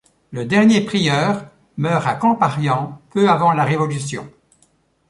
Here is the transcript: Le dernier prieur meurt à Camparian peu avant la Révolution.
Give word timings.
Le 0.31 0.45
dernier 0.45 0.81
prieur 0.83 1.45
meurt 1.77 2.07
à 2.07 2.15
Camparian 2.15 2.99
peu 3.11 3.29
avant 3.29 3.51
la 3.53 3.63
Révolution. 3.63 4.27